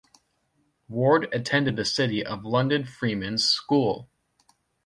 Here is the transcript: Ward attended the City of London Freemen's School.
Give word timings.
Ward 0.89 1.29
attended 1.31 1.75
the 1.75 1.85
City 1.85 2.25
of 2.25 2.43
London 2.43 2.85
Freemen's 2.85 3.45
School. 3.45 4.09